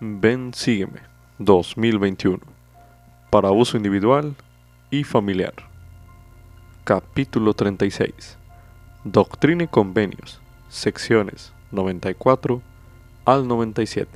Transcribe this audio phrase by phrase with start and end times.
[0.00, 1.00] Ven, sígueme
[1.38, 2.38] 2021
[3.30, 4.36] para uso individual
[4.92, 5.54] y familiar.
[6.84, 8.38] Capítulo 36.
[9.02, 10.40] Doctrina y convenios.
[10.68, 12.62] Secciones 94
[13.24, 14.08] al 97.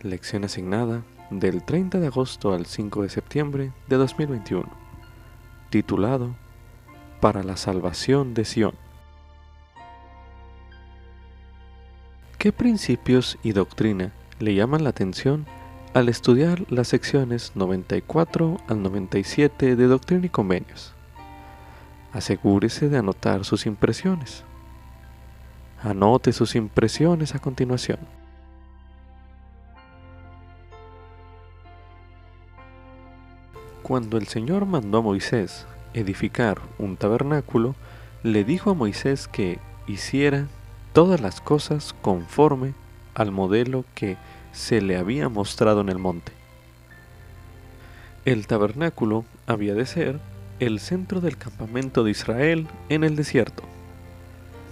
[0.00, 4.66] Lección asignada del 30 de agosto al 5 de septiembre de 2021.
[5.68, 6.34] Titulado
[7.20, 8.85] Para la salvación de Sion.
[12.38, 15.46] ¿Qué principios y doctrina le llaman la atención
[15.94, 20.92] al estudiar las secciones 94 al 97 de Doctrina y Convenios?
[22.12, 24.44] Asegúrese de anotar sus impresiones.
[25.82, 28.00] Anote sus impresiones a continuación.
[33.82, 37.74] Cuando el Señor mandó a Moisés edificar un tabernáculo,
[38.22, 40.48] le dijo a Moisés que hiciera
[40.96, 42.72] todas las cosas conforme
[43.14, 44.16] al modelo que
[44.52, 46.32] se le había mostrado en el monte.
[48.24, 50.18] El tabernáculo había de ser
[50.58, 53.62] el centro del campamento de Israel en el desierto.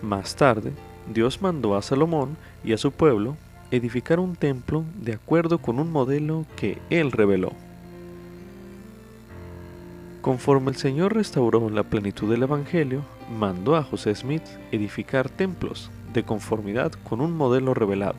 [0.01, 0.73] Más tarde,
[1.13, 3.37] Dios mandó a Salomón y a su pueblo
[3.71, 7.53] edificar un templo de acuerdo con un modelo que él reveló.
[10.23, 13.03] Conforme el Señor restauró la plenitud del Evangelio,
[13.39, 18.15] mandó a José Smith edificar templos de conformidad con un modelo revelado.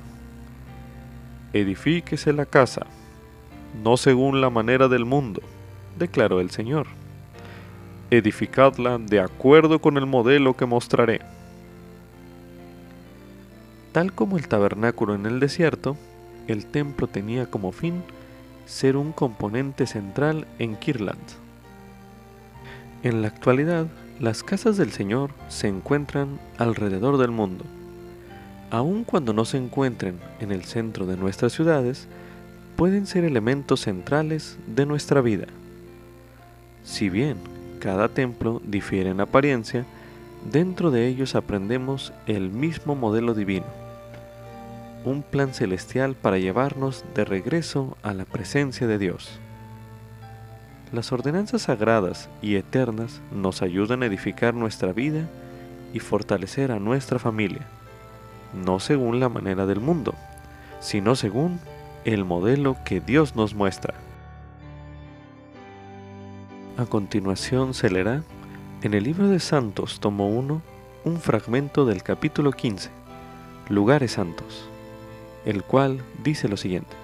[1.53, 2.85] Edifíquese la casa,
[3.83, 5.41] no según la manera del mundo,
[5.97, 6.87] declaró el Señor.
[8.11, 11.21] Edificadla de acuerdo con el modelo que mostraré.
[13.93, 15.97] Tal como el tabernáculo en el desierto,
[16.47, 18.03] el templo tenía como fin
[18.65, 21.23] ser un componente central en Kirland.
[23.03, 23.87] En la actualidad,
[24.19, 27.63] las casas del Señor se encuentran alrededor del mundo
[28.71, 32.07] aun cuando no se encuentren en el centro de nuestras ciudades,
[32.75, 35.47] pueden ser elementos centrales de nuestra vida.
[36.83, 37.37] Si bien
[37.79, 39.85] cada templo difiere en apariencia,
[40.51, 43.65] dentro de ellos aprendemos el mismo modelo divino,
[45.03, 49.39] un plan celestial para llevarnos de regreso a la presencia de Dios.
[50.91, 55.27] Las ordenanzas sagradas y eternas nos ayudan a edificar nuestra vida
[55.93, 57.67] y fortalecer a nuestra familia
[58.55, 60.15] no según la manera del mundo,
[60.79, 61.59] sino según
[62.05, 63.95] el modelo que Dios nos muestra.
[66.77, 68.23] A continuación se leerá
[68.81, 70.61] en el libro de Santos, tomo 1,
[71.05, 72.89] un fragmento del capítulo 15,
[73.69, 74.67] Lugares Santos,
[75.45, 76.95] el cual dice lo siguiente.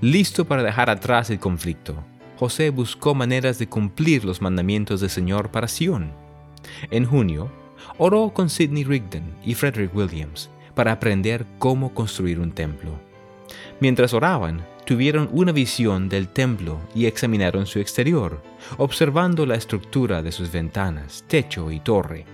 [0.00, 1.96] Listo para dejar atrás el conflicto,
[2.38, 6.12] José buscó maneras de cumplir los mandamientos del Señor para Sion.
[6.92, 7.50] En junio,
[7.98, 12.92] oró con Sidney Rigdon y Frederick Williams para aprender cómo construir un templo.
[13.80, 18.42] Mientras oraban, tuvieron una visión del templo y examinaron su exterior,
[18.76, 22.24] observando la estructura de sus ventanas, techo y torre.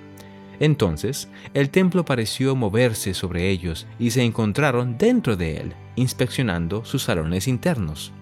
[0.60, 7.02] Entonces, el templo pareció moverse sobre ellos y se encontraron dentro de él, inspeccionando sus
[7.02, 8.12] salones internos.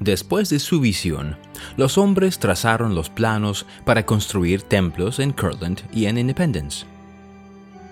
[0.00, 1.36] Después de su visión,
[1.76, 6.86] los hombres trazaron los planos para construir templos en Kirtland y en Independence.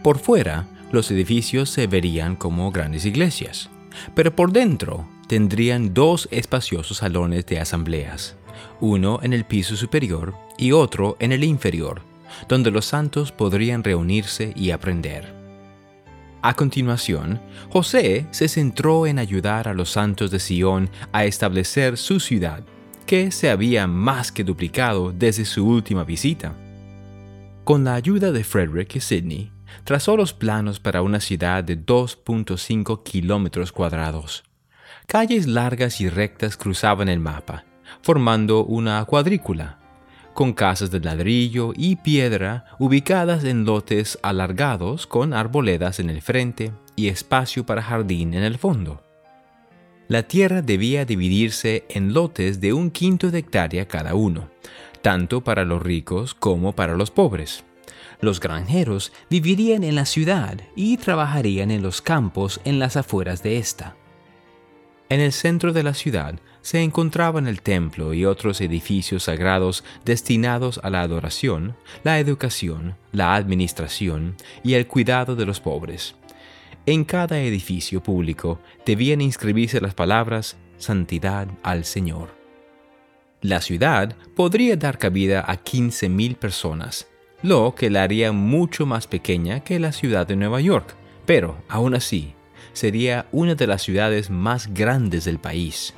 [0.02, 3.68] Por fuera, los edificios se verían como grandes iglesias,
[4.14, 8.36] pero por dentro tendrían dos espaciosos salones de asambleas,
[8.80, 12.02] uno en el piso superior y otro en el inferior,
[12.48, 15.35] donde los santos podrían reunirse y aprender.
[16.42, 22.20] A continuación, José se centró en ayudar a los santos de Sion a establecer su
[22.20, 22.64] ciudad,
[23.06, 26.54] que se había más que duplicado desde su última visita.
[27.64, 29.50] Con la ayuda de Frederick y Sidney,
[29.84, 34.44] trazó los planos para una ciudad de 2.5 kilómetros cuadrados.
[35.06, 37.64] Calles largas y rectas cruzaban el mapa,
[38.02, 39.78] formando una cuadrícula
[40.36, 46.72] con casas de ladrillo y piedra ubicadas en lotes alargados con arboledas en el frente
[46.94, 49.02] y espacio para jardín en el fondo.
[50.08, 54.50] La tierra debía dividirse en lotes de un quinto de hectárea cada uno,
[55.00, 57.64] tanto para los ricos como para los pobres.
[58.20, 63.56] Los granjeros vivirían en la ciudad y trabajarían en los campos en las afueras de
[63.56, 63.96] esta.
[65.08, 70.80] En el centro de la ciudad se encontraban el templo y otros edificios sagrados destinados
[70.82, 76.16] a la adoración, la educación, la administración y el cuidado de los pobres.
[76.86, 82.34] En cada edificio público debían inscribirse las palabras Santidad al Señor.
[83.42, 87.06] La ciudad podría dar cabida a 15.000 personas,
[87.42, 91.96] lo que la haría mucho más pequeña que la ciudad de Nueva York, Pero, aún
[91.96, 92.35] así,
[92.76, 95.94] sería una de las ciudades más grandes del país.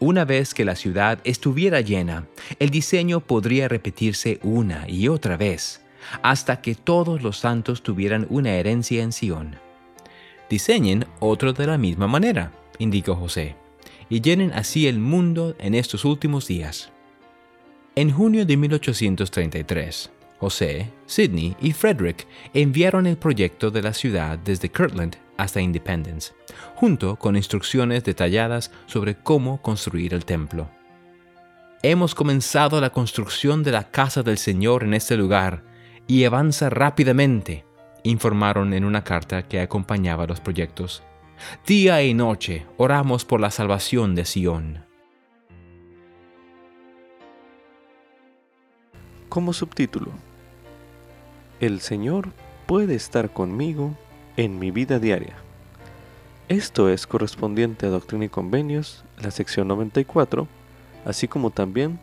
[0.00, 2.26] Una vez que la ciudad estuviera llena,
[2.58, 5.80] el diseño podría repetirse una y otra vez,
[6.22, 9.56] hasta que todos los santos tuvieran una herencia en Sion.
[10.50, 13.56] Diseñen otro de la misma manera, indicó José,
[14.10, 16.90] y llenen así el mundo en estos últimos días.
[17.96, 20.10] En junio de 1833,
[20.44, 26.34] José, Sidney y Frederick enviaron el proyecto de la ciudad desde Kirtland hasta Independence,
[26.74, 30.68] junto con instrucciones detalladas sobre cómo construir el templo.
[31.82, 35.64] Hemos comenzado la construcción de la casa del Señor en este lugar
[36.06, 37.64] y avanza rápidamente,
[38.02, 41.02] informaron en una carta que acompañaba los proyectos.
[41.66, 44.84] Día y noche oramos por la salvación de Sion.
[49.30, 50.12] Como subtítulo,
[51.64, 52.28] El Señor
[52.66, 53.96] puede estar conmigo
[54.36, 55.32] en mi vida diaria.
[56.50, 60.46] Esto es correspondiente a Doctrina y Convenios, la sección 94,
[61.06, 61.98] así como también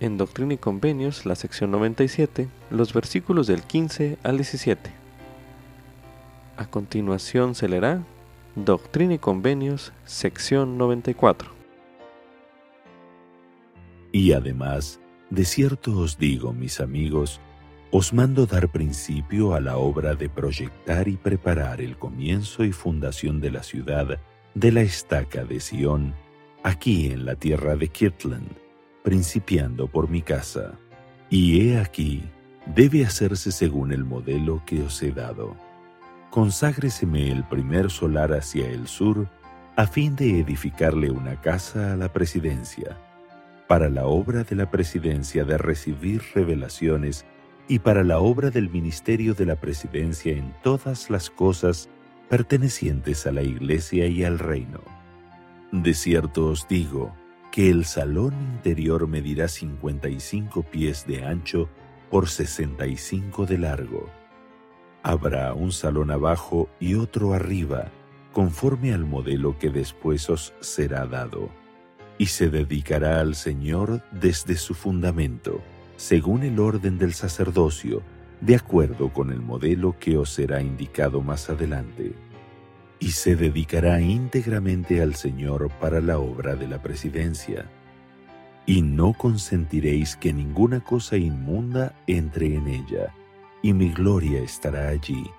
[0.00, 4.90] en Doctrina y Convenios, la sección 97, los versículos del 15 al 17.
[6.58, 8.02] A continuación se leerá
[8.54, 11.50] Doctrina y Convenios, sección 94.
[14.12, 15.00] Y además,
[15.30, 17.40] de cierto os digo, mis amigos,
[17.90, 23.40] os mando dar principio a la obra de proyectar y preparar el comienzo y fundación
[23.40, 24.18] de la ciudad
[24.54, 26.14] de la estaca de Sión,
[26.62, 28.50] aquí en la tierra de Kirtland,
[29.02, 30.78] principiando por mi casa.
[31.30, 32.22] Y he aquí,
[32.66, 35.56] debe hacerse según el modelo que os he dado
[36.30, 39.28] conságreseme el primer solar hacia el sur,
[39.76, 42.96] a fin de edificarle una casa a la presidencia,
[43.66, 47.26] para la obra de la presidencia de recibir revelaciones
[47.70, 51.88] y para la obra del ministerio de la presidencia en todas las cosas
[52.28, 54.80] pertenecientes a la iglesia y al reino.
[55.70, 57.14] De cierto os digo
[57.52, 61.68] que el salón interior medirá 55 pies de ancho
[62.10, 64.10] por 65 de largo
[65.04, 67.92] Habrá un salón abajo y otro arriba,
[68.32, 71.50] conforme al modelo que después os será dado,
[72.18, 75.62] y se dedicará al Señor desde su fundamento,
[76.00, 78.02] según el orden del sacerdocio,
[78.40, 82.14] de acuerdo con el modelo que os será indicado más adelante.
[82.98, 87.70] Y se dedicará íntegramente al Señor para la obra de la presidencia.
[88.64, 93.14] Y no consentiréis que ninguna cosa inmunda entre en ella,
[93.60, 95.30] y mi gloria estará allí,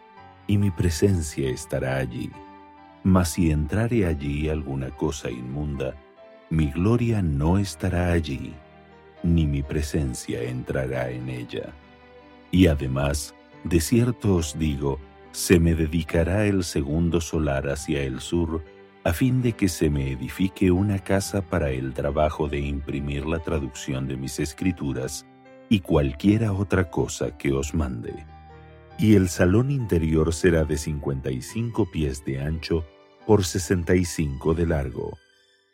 [0.45, 2.29] y mi presencia estará allí.
[3.03, 5.95] Mas si entrare allí alguna cosa inmunda,
[6.51, 8.53] mi gloria no estará allí,
[9.23, 11.73] ni mi presencia entrará en ella.
[12.51, 13.33] Y además,
[13.63, 14.99] de cierto os digo,
[15.31, 18.63] se me dedicará el segundo solar hacia el sur,
[19.03, 23.39] a fin de que se me edifique una casa para el trabajo de imprimir la
[23.39, 25.25] traducción de mis escrituras,
[25.69, 28.25] y cualquiera otra cosa que os mande.
[28.99, 32.85] Y el salón interior será de 55 pies de ancho
[33.25, 35.17] por 65 de largo,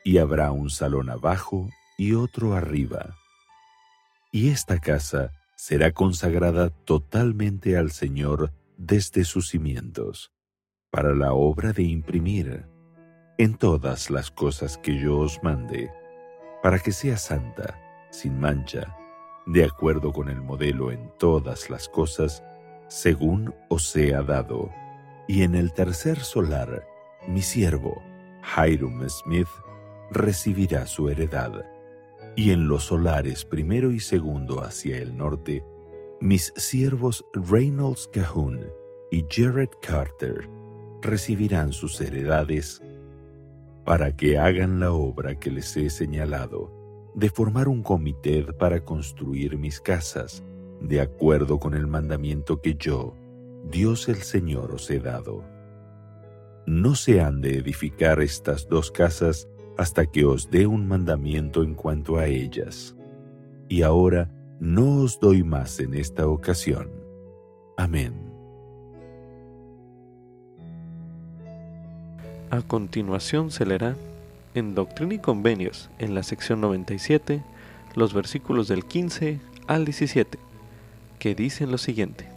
[0.06, 1.68] y habrá un salón abajo
[1.98, 3.16] y otro arriba.
[4.32, 10.32] Y esta casa será consagrada totalmente al Señor desde sus cimientos,
[10.92, 12.66] para la obra de imprimir
[13.38, 15.92] en todas las cosas que yo os mande,
[16.62, 17.80] para que sea santa,
[18.12, 18.96] sin mancha,
[19.46, 22.44] de acuerdo con el modelo en todas las cosas,
[22.88, 24.72] según os sea dado.
[25.28, 26.86] Y en el tercer solar,
[27.28, 28.02] mi siervo,
[28.58, 29.48] Hiram Smith,
[30.12, 31.66] recibirá su heredad.
[32.38, 35.66] Y en los solares primero y segundo hacia el norte,
[36.22, 38.64] mis siervos Reynolds Cahoon
[39.10, 40.48] y Jared Carter
[41.02, 42.80] recibirán sus heredades
[43.86, 46.72] para que hagan la obra que les he señalado
[47.16, 50.44] de formar un comité para construir mis casas,
[50.80, 53.16] de acuerdo con el mandamiento que yo,
[53.64, 55.44] Dios el Señor, os he dado.
[56.68, 61.76] No se han de edificar estas dos casas hasta que os dé un mandamiento en
[61.76, 62.96] cuanto a ellas.
[63.70, 64.30] Y ahora
[64.60, 66.90] no os doy más en esta ocasión.
[67.78, 68.14] Amén.
[72.50, 73.96] A continuación se leerá
[74.56, 77.44] en Doctrina y Convenios, en la sección 97,
[77.96, 80.40] los versículos del 15 al 17,
[81.20, 82.28] que dicen lo siguiente.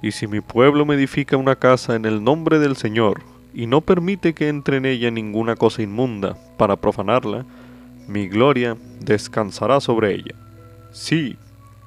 [0.00, 3.80] Y si mi pueblo me edifica una casa en el nombre del Señor, y no
[3.80, 7.44] permite que entre en ella ninguna cosa inmunda para profanarla,
[8.08, 10.34] mi gloria descansará sobre ella.
[10.90, 11.36] Sí,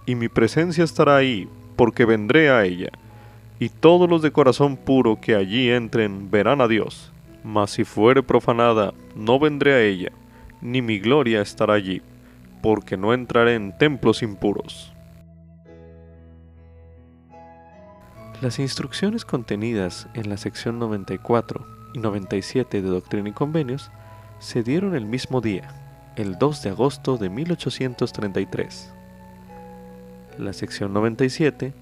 [0.06, 2.90] y mi presencia estará ahí, porque vendré a ella,
[3.60, 7.12] y todos los de corazón puro que allí entren verán a Dios.
[7.44, 10.12] Mas si fuere profanada, no vendré a ella,
[10.62, 12.02] ni mi gloria estará allí,
[12.62, 14.95] porque no entraré en templos impuros.
[18.46, 23.90] Las instrucciones contenidas en la sección 94 y 97 de Doctrina y Convenios
[24.38, 25.68] se dieron el mismo día,
[26.16, 28.94] el 2 de agosto de 1833.
[30.38, 31.74] La sección 97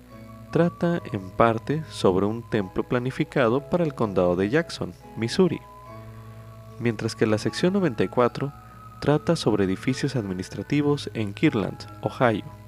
[0.53, 5.59] trata en parte sobre un templo planificado para el condado de Jackson, Missouri,
[6.79, 8.53] mientras que la sección 94
[9.01, 12.62] trata sobre edificios administrativos en Kirtland, Ohio.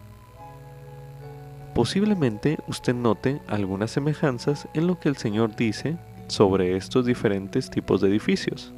[1.76, 5.98] Posiblemente usted note algunas semejanzas en lo que el Señor dice
[6.30, 8.72] sobre estos diferentes tipos de edificios.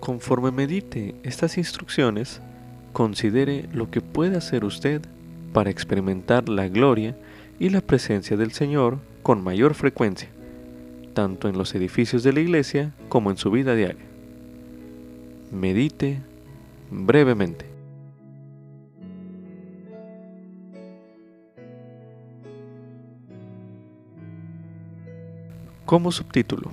[0.00, 2.40] Conforme medite estas instrucciones,
[2.94, 5.02] considere lo que puede hacer usted
[5.52, 7.14] para experimentar la gloria
[7.58, 10.30] y la presencia del Señor con mayor frecuencia,
[11.12, 14.06] tanto en los edificios de la iglesia como en su vida diaria.
[15.52, 16.20] Medite
[16.90, 17.67] brevemente.
[25.88, 26.70] Como subtítulo,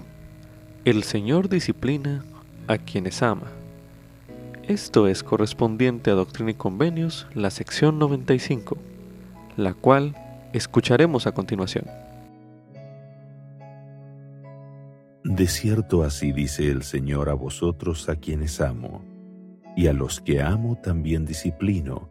[0.84, 2.25] El Señor disciplina
[2.67, 3.48] a quienes ama.
[4.67, 8.75] Esto es correspondiente a Doctrina y Convenios, la sección 95,
[9.55, 10.17] la cual
[10.51, 11.86] escucharemos a continuación.
[15.24, 19.01] De cierto así dice el Señor a vosotros a quienes amo,
[19.77, 22.10] y a los que amo también disciplino,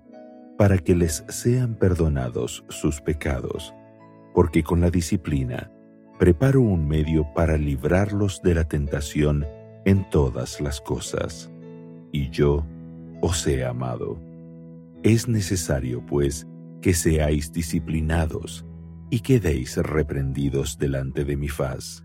[0.57, 3.75] para que les sean perdonados sus pecados,
[4.33, 5.71] porque con la disciplina
[6.19, 9.47] preparo un medio para librarlos de la tentación
[9.85, 11.51] en todas las cosas.
[12.13, 12.65] Y yo
[13.21, 14.21] os he amado.
[15.03, 16.47] Es necesario, pues,
[16.81, 18.65] que seáis disciplinados
[19.11, 22.05] y quedéis reprendidos delante de mi faz.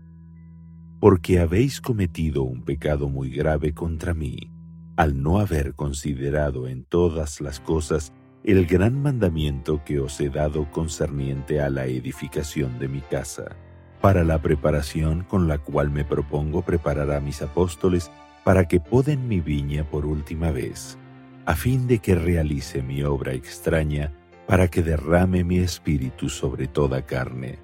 [0.98, 4.50] Porque habéis cometido un pecado muy grave contra mí,
[4.96, 8.12] al no haber considerado en todas las cosas
[8.42, 13.56] el gran mandamiento que os he dado concerniente a la edificación de mi casa
[14.00, 18.10] para la preparación con la cual me propongo preparar a mis apóstoles
[18.44, 20.98] para que poden mi viña por última vez,
[21.44, 24.12] a fin de que realice mi obra extraña,
[24.46, 27.58] para que derrame mi espíritu sobre toda carne.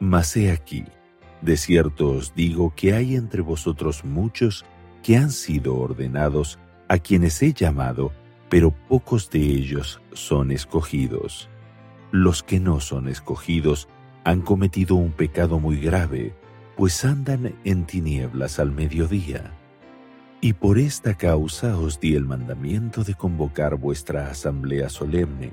[0.00, 0.84] Mas he aquí,
[1.40, 4.64] de cierto os digo que hay entre vosotros muchos
[5.02, 6.58] que han sido ordenados,
[6.88, 8.12] a quienes he llamado,
[8.48, 11.48] pero pocos de ellos son escogidos.
[12.10, 13.88] Los que no son escogidos
[14.28, 16.34] han cometido un pecado muy grave,
[16.76, 19.54] pues andan en tinieblas al mediodía.
[20.42, 25.50] Y por esta causa os di el mandamiento de convocar vuestra asamblea solemne,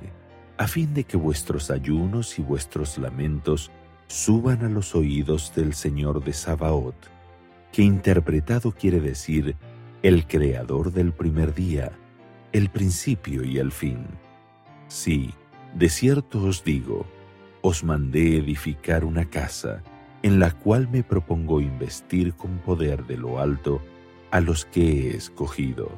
[0.57, 3.71] a fin de que vuestros ayunos y vuestros lamentos
[4.07, 7.07] suban a los oídos del Señor de Sabaoth,
[7.71, 9.55] que interpretado quiere decir
[10.03, 11.93] el creador del primer día,
[12.51, 14.05] el principio y el fin.
[14.89, 15.33] Sí,
[15.73, 17.05] de cierto os digo,
[17.67, 19.81] os mandé edificar una casa
[20.21, 23.81] en la cual me propongo investir con poder de lo alto
[24.29, 25.89] a los que he escogido.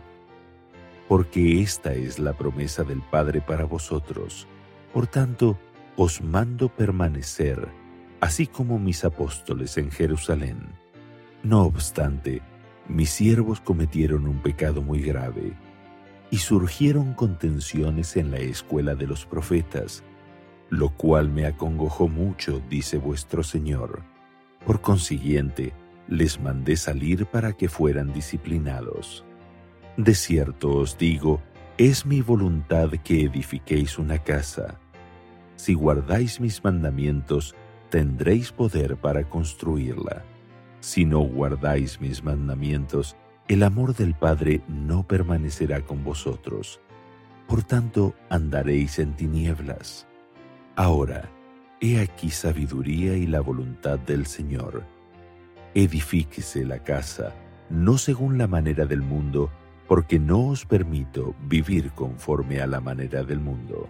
[1.09, 4.47] Porque esta es la promesa del Padre para vosotros.
[4.93, 5.59] Por tanto,
[5.97, 7.67] os mando permanecer,
[8.21, 10.69] así como mis apóstoles en Jerusalén.
[11.43, 12.41] No obstante,
[12.88, 15.51] mis siervos cometieron un pecado muy grave,
[16.31, 20.01] y surgieron contenciones en la escuela de los profetas,
[20.69, 24.03] lo cual me acongojó mucho, dice vuestro Señor.
[24.65, 25.74] Por consiguiente,
[26.07, 29.24] les mandé salir para que fueran disciplinados.
[29.97, 31.41] De cierto os digo,
[31.77, 34.79] es mi voluntad que edifiquéis una casa.
[35.55, 37.55] Si guardáis mis mandamientos,
[37.89, 40.24] tendréis poder para construirla.
[40.79, 43.15] Si no guardáis mis mandamientos,
[43.47, 46.81] el amor del Padre no permanecerá con vosotros.
[47.47, 50.07] Por tanto, andaréis en tinieblas
[50.77, 51.27] Ahora,
[51.81, 54.84] he aquí sabiduría y la voluntad del Señor.
[55.74, 57.34] Edifíquese la casa,
[57.72, 59.50] no según la manera del mundo,
[59.88, 63.89] porque no os permito vivir conforme a la manera del mundo.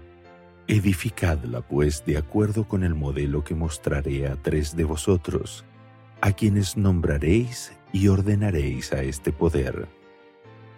[0.69, 5.65] Edificadla, pues, de acuerdo con el modelo que mostraré a tres de vosotros,
[6.21, 9.89] a quienes nombraréis y ordenaréis a este poder.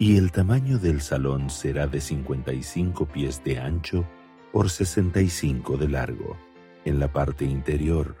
[0.00, 4.04] Y el tamaño del salón será de cincuenta y cinco pies de ancho
[4.52, 6.36] por 65 de largo,
[6.84, 8.16] en la parte interior,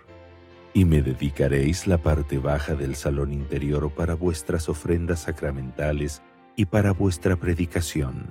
[0.72, 6.22] y me dedicaréis la parte baja del salón interior para vuestras ofrendas sacramentales
[6.56, 8.30] y para vuestra predicación,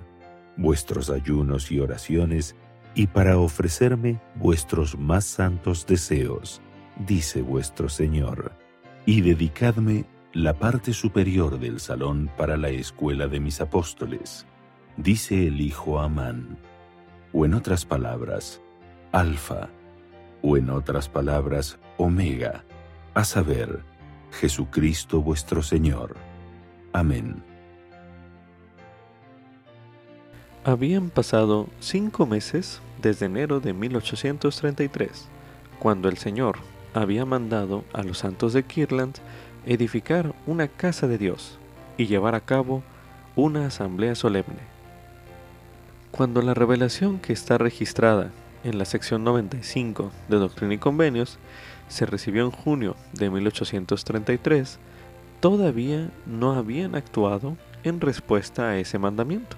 [0.56, 2.56] vuestros ayunos y oraciones,
[2.96, 6.62] y para ofrecerme vuestros más santos deseos,
[7.06, 8.52] dice vuestro Señor,
[9.06, 14.46] y dedicadme la parte superior del salón para la escuela de mis apóstoles,
[14.98, 16.58] dice el Hijo Amán,
[17.34, 18.62] o en otras palabras,
[19.12, 19.70] Alfa,
[20.42, 22.64] o en otras palabras, Omega,
[23.14, 23.82] a saber,
[24.32, 26.16] Jesucristo vuestro Señor.
[26.94, 27.44] Amén.
[30.64, 35.28] Habían pasado cinco meses desde enero de 1833,
[35.80, 36.58] cuando el Señor
[36.94, 39.16] había mandado a los santos de Kirland
[39.66, 41.58] edificar una casa de Dios
[41.98, 42.84] y llevar a cabo
[43.36, 44.69] una asamblea solemne.
[46.12, 48.32] Cuando la revelación que está registrada
[48.64, 51.38] en la sección 95 de Doctrina y Convenios
[51.88, 54.80] se recibió en junio de 1833,
[55.40, 59.56] todavía no habían actuado en respuesta a ese mandamiento.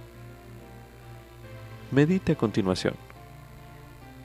[1.89, 2.93] Medite a continuación.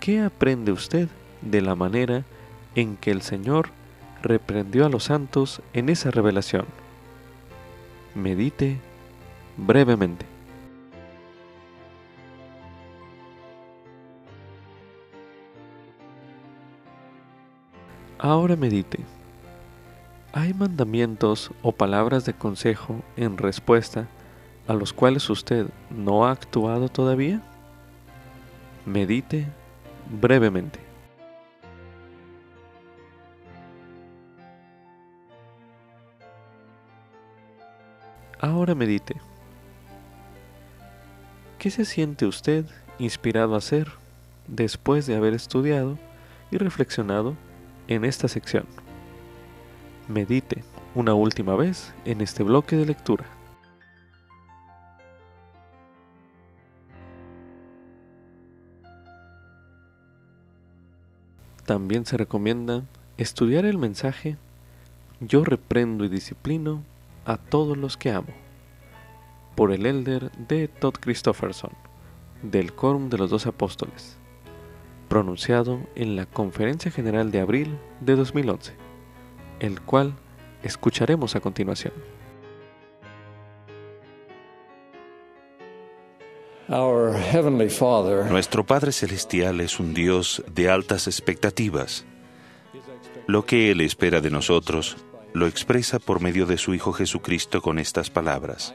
[0.01, 1.09] ¿Qué aprende usted
[1.43, 2.25] de la manera
[2.75, 3.71] en que el Señor
[4.23, 6.67] reprendió a los santos en esa revelación?
[8.15, 8.79] Medite
[9.57, 10.36] brevemente.
[18.29, 18.99] Ahora medite.
[20.33, 24.09] ¿Hay mandamientos o palabras de consejo en respuesta
[24.67, 27.41] a los cuales usted no ha actuado todavía?
[28.85, 29.47] Medite
[30.11, 30.81] brevemente.
[38.41, 39.15] Ahora medite.
[41.61, 42.67] ¿Qué se siente usted
[42.99, 43.87] inspirado a hacer
[44.49, 45.97] después de haber estudiado
[46.51, 47.37] y reflexionado
[47.89, 48.67] en esta sección.
[50.09, 50.63] Medite
[50.95, 53.25] una última vez en este bloque de lectura.
[61.65, 62.85] También se recomienda
[63.19, 64.37] estudiar el mensaje
[65.19, 66.83] Yo reprendo y disciplino
[67.25, 68.29] a todos los que amo,
[69.57, 71.73] por el elder de Todd Christofferson,
[72.43, 74.19] del Quórum de los Dos Apóstoles
[75.17, 78.75] pronunciado en la Conferencia General de abril de 2011,
[79.61, 80.13] el cual
[80.63, 81.95] escucharemos a continuación.
[88.29, 92.05] Nuestro Padre Celestial es un Dios de altas expectativas.
[93.27, 94.99] Lo que Él espera de nosotros
[95.33, 98.75] lo expresa por medio de su Hijo Jesucristo con estas palabras.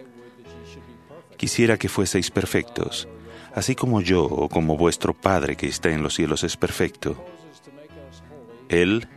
[1.37, 3.07] Quisiera que fueseis perfectos
[3.55, 7.23] así como yo o como vuestro Padre que está en los cielos es perfecto.
[8.69, 9.07] Él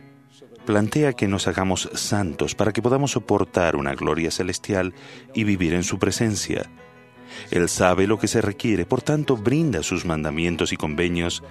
[0.65, 4.93] plantea que nos hagamos santos para que podamos soportar una gloria celestial
[5.33, 6.69] y vivir en su presencia.
[7.51, 11.43] Él sabe lo que se requiere, por tanto brinda sus mandamientos y convenios,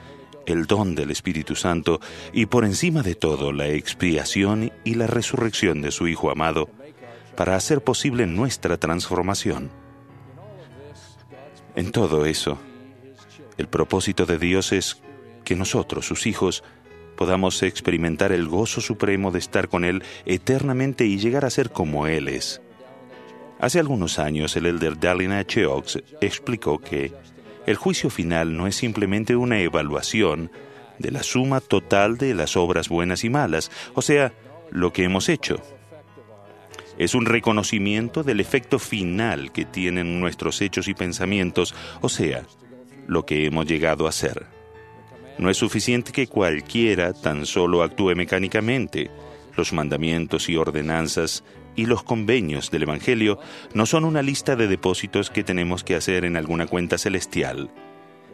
[0.46, 2.00] el don del Espíritu Santo
[2.32, 6.68] y por encima de todo la expiación y la resurrección de su Hijo amado
[7.36, 9.70] para hacer posible nuestra transformación.
[11.74, 12.58] En todo eso,
[13.58, 15.00] el propósito de Dios es
[15.44, 16.64] que nosotros, sus hijos,
[17.16, 22.06] podamos experimentar el gozo supremo de estar con Él eternamente y llegar a ser como
[22.06, 22.60] Él es.
[23.60, 24.98] Hace algunos años el elder
[25.32, 25.66] H.
[25.66, 27.12] Oaks explicó que
[27.66, 30.50] el juicio final no es simplemente una evaluación
[30.98, 34.32] de la suma total de las obras buenas y malas, o sea,
[34.70, 35.62] lo que hemos hecho.
[36.98, 42.44] Es un reconocimiento del efecto final que tienen nuestros hechos y pensamientos, o sea,
[43.06, 44.46] lo que hemos llegado a ser.
[45.38, 49.10] No es suficiente que cualquiera tan solo actúe mecánicamente.
[49.56, 51.44] Los mandamientos y ordenanzas
[51.76, 53.38] y los convenios del Evangelio
[53.72, 57.70] no son una lista de depósitos que tenemos que hacer en alguna cuenta celestial.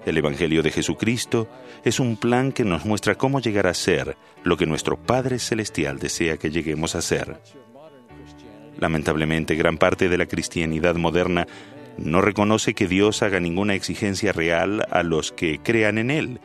[0.07, 1.49] El Evangelio de Jesucristo
[1.85, 5.99] es un plan que nos muestra cómo llegar a ser lo que nuestro Padre Celestial
[5.99, 7.41] desea que lleguemos a ser.
[8.79, 11.47] Lamentablemente, gran parte de la cristianidad moderna
[11.99, 16.41] no reconoce que Dios haga ninguna exigencia real a los que crean en Él,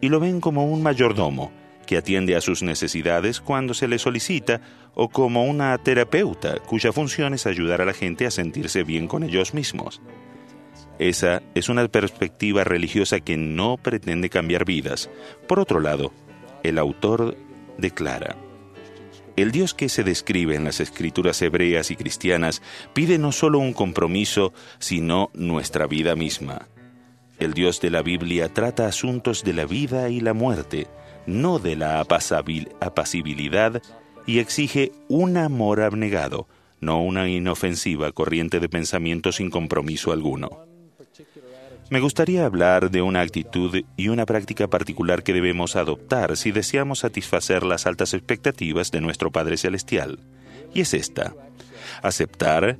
[0.00, 1.52] y lo ven como un mayordomo
[1.86, 4.60] que atiende a sus necesidades cuando se le solicita,
[4.94, 9.22] o como una terapeuta cuya función es ayudar a la gente a sentirse bien con
[9.22, 10.00] ellos mismos.
[10.98, 15.10] Esa es una perspectiva religiosa que no pretende cambiar vidas.
[15.48, 16.12] Por otro lado,
[16.62, 17.36] el autor
[17.78, 18.36] declara,
[19.36, 23.72] el Dios que se describe en las escrituras hebreas y cristianas pide no solo un
[23.72, 26.68] compromiso, sino nuestra vida misma.
[27.38, 30.86] El Dios de la Biblia trata asuntos de la vida y la muerte,
[31.26, 33.82] no de la apacibilidad,
[34.26, 36.46] y exige un amor abnegado,
[36.80, 40.73] no una inofensiva corriente de pensamiento sin compromiso alguno.
[41.90, 47.00] Me gustaría hablar de una actitud y una práctica particular que debemos adoptar si deseamos
[47.00, 50.18] satisfacer las altas expectativas de nuestro Padre Celestial.
[50.72, 51.34] Y es esta,
[52.02, 52.78] aceptar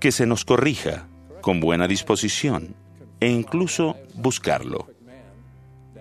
[0.00, 1.06] que se nos corrija
[1.42, 2.74] con buena disposición
[3.20, 4.88] e incluso buscarlo.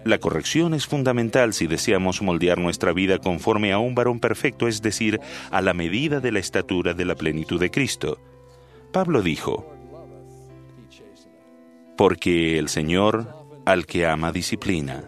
[0.03, 4.81] La corrección es fundamental si deseamos moldear nuestra vida conforme a un varón perfecto, es
[4.81, 5.19] decir,
[5.51, 8.17] a la medida de la estatura de la plenitud de Cristo.
[8.91, 9.71] Pablo dijo,
[11.97, 15.03] porque el Señor al que ama disciplina.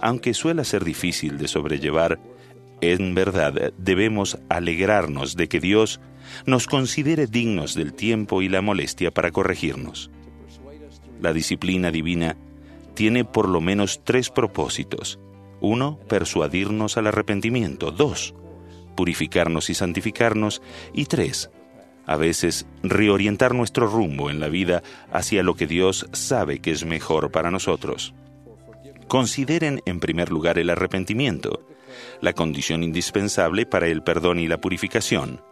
[0.00, 2.18] Aunque suele ser difícil de sobrellevar,
[2.80, 6.00] en verdad debemos alegrarnos de que Dios
[6.44, 10.10] nos considere dignos del tiempo y la molestia para corregirnos.
[11.20, 12.36] La disciplina divina
[12.94, 15.18] tiene por lo menos tres propósitos.
[15.60, 17.90] Uno, persuadirnos al arrepentimiento.
[17.90, 18.34] Dos,
[18.94, 20.62] purificarnos y santificarnos.
[20.92, 21.50] Y tres,
[22.06, 26.84] a veces reorientar nuestro rumbo en la vida hacia lo que Dios sabe que es
[26.84, 28.14] mejor para nosotros.
[29.08, 31.66] Consideren en primer lugar el arrepentimiento,
[32.20, 35.42] la condición indispensable para el perdón y la purificación.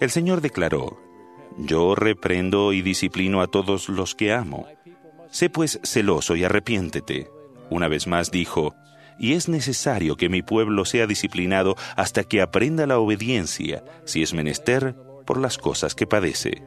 [0.00, 0.98] El Señor declaró,
[1.58, 4.66] Yo reprendo y disciplino a todos los que amo.
[5.30, 7.28] Sé pues celoso y arrepiéntete.
[7.70, 8.74] Una vez más dijo,
[9.18, 14.34] y es necesario que mi pueblo sea disciplinado hasta que aprenda la obediencia, si es
[14.34, 16.62] menester, por las cosas que padece.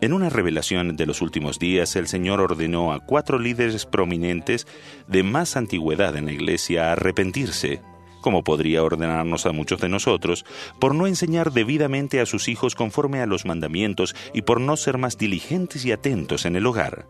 [0.00, 4.66] En una revelación de los últimos días, el Señor ordenó a cuatro líderes prominentes
[5.08, 7.82] de más antigüedad en la Iglesia a arrepentirse,
[8.20, 10.44] como podría ordenarnos a muchos de nosotros,
[10.78, 14.98] por no enseñar debidamente a sus hijos conforme a los mandamientos y por no ser
[14.98, 17.06] más diligentes y atentos en el hogar.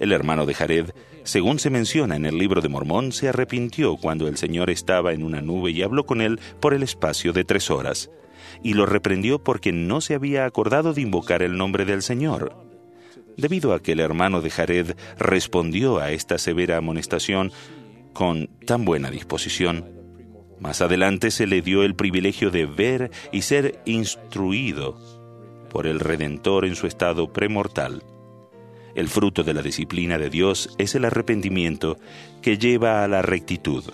[0.00, 0.90] El hermano de Jared,
[1.22, 5.22] según se menciona en el libro de Mormón, se arrepintió cuando el Señor estaba en
[5.22, 8.10] una nube y habló con él por el espacio de tres horas
[8.66, 12.52] y lo reprendió porque no se había acordado de invocar el nombre del Señor.
[13.36, 17.52] Debido a que el hermano de Jared respondió a esta severa amonestación
[18.12, 19.84] con tan buena disposición,
[20.58, 24.98] más adelante se le dio el privilegio de ver y ser instruido
[25.70, 28.02] por el Redentor en su estado premortal.
[28.96, 31.98] El fruto de la disciplina de Dios es el arrepentimiento
[32.42, 33.84] que lleva a la rectitud.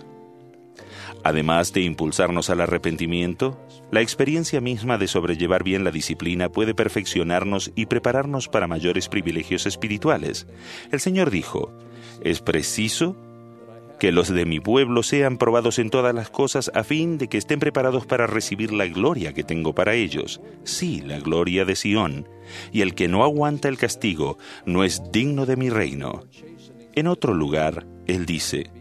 [1.25, 7.71] Además de impulsarnos al arrepentimiento, la experiencia misma de sobrellevar bien la disciplina puede perfeccionarnos
[7.77, 10.47] y prepararnos para mayores privilegios espirituales.
[10.91, 11.73] El Señor dijo,
[12.23, 13.17] es preciso
[14.03, 17.39] que los de mi pueblo sean probados en todas las cosas a fin de que
[17.39, 20.41] estén preparados para recibir la gloria que tengo para ellos.
[20.65, 22.29] Sí, la gloria de Sión.
[22.73, 26.25] Y el que no aguanta el castigo no es digno de mi reino.
[26.95, 28.73] En otro lugar, Él dice,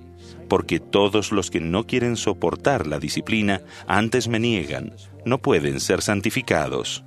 [0.52, 6.02] porque todos los que no quieren soportar la disciplina antes me niegan, no pueden ser
[6.02, 7.06] santificados.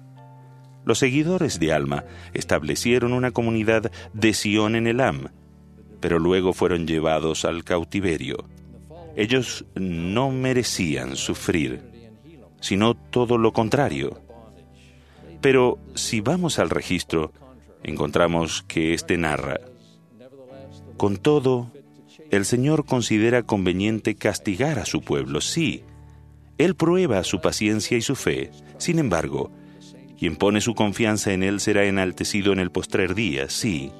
[0.86, 5.28] Los seguidores de Alma establecieron una comunidad de Sion en Elam,
[6.00, 8.48] pero luego fueron llevados al cautiverio.
[9.14, 11.82] Ellos no merecían sufrir,
[12.62, 14.22] sino todo lo contrario.
[15.42, 17.30] Pero si vamos al registro,
[17.82, 19.60] encontramos que éste narra,
[20.96, 21.70] con todo,
[22.30, 25.82] el Señor considera conveniente castigar a su pueblo, sí.
[26.58, 28.50] Él prueba su paciencia y su fe.
[28.78, 29.50] Sin embargo,
[30.18, 33.90] quien pone su confianza en Él será enaltecido en el postrer día, sí.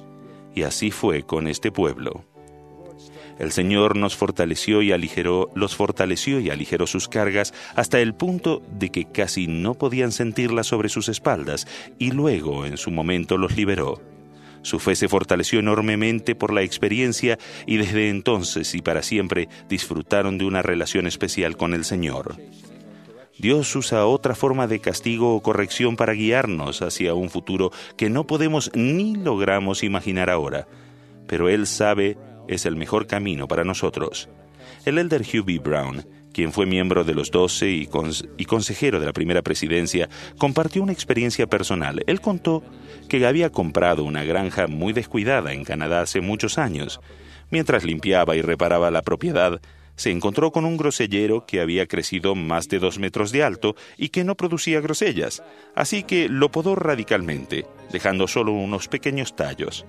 [0.53, 2.25] Y así fue con este pueblo.
[3.37, 8.61] El Señor nos fortaleció y aligeró, los fortaleció y aligeró sus cargas hasta el punto
[8.71, 11.67] de que casi no podían sentirlas sobre sus espaldas,
[11.99, 14.01] y luego en su momento los liberó.
[14.65, 20.39] Su fe se fortaleció enormemente por la experiencia y desde entonces y para siempre disfrutaron
[20.39, 22.35] de una relación especial con el Señor.
[23.37, 28.25] Dios usa otra forma de castigo o corrección para guiarnos hacia un futuro que no
[28.25, 30.67] podemos ni logramos imaginar ahora,
[31.27, 34.29] pero Él sabe es el mejor camino para nosotros.
[34.83, 35.59] El elder Hugh B.
[35.59, 36.03] Brown
[36.35, 37.87] quien fue miembro de los Doce y,
[38.45, 42.03] consejero de la primera presidencia, compartió una experiencia personal.
[42.07, 42.61] Él contó
[43.07, 46.99] que había comprado una granja muy descuidada en Canadá hace muchos años.
[47.51, 49.61] Mientras limpiaba y reparaba la propiedad,
[49.95, 54.09] se encontró con un grosellero que había crecido más de dos metros de alto y
[54.09, 55.41] que no producía grosellas,
[55.73, 59.85] así que lo podó radicalmente, dejando solo unos pequeños tallos.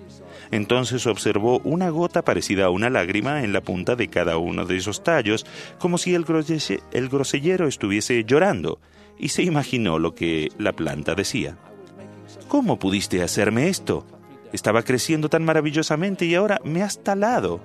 [0.51, 4.77] Entonces observó una gota parecida a una lágrima en la punta de cada uno de
[4.77, 5.47] esos tallos,
[5.79, 6.25] como si el,
[6.93, 8.79] el grosellero estuviese llorando,
[9.19, 11.57] y se imaginó lo que la planta decía.
[12.49, 14.07] ¿Cómo pudiste hacerme esto?
[14.53, 17.61] Estaba creciendo tan maravillosamente y ahora me has talado.